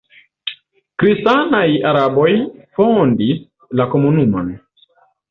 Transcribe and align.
Kristanaj 1.01 1.65
araboj 1.89 2.31
fondis 2.77 3.43
la 3.81 3.87
komunumon. 3.93 4.49